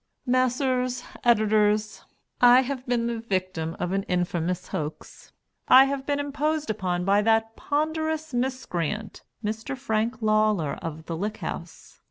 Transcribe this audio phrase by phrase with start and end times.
[0.25, 1.03] Messrs.
[1.23, 2.03] Editors,
[2.41, 5.31] I have been the victim of an infamous hoax.
[5.67, 9.77] I have been imposed upon by that ponderous miscreant, Mr.
[9.77, 11.99] Frank Lawler, of the Lick House.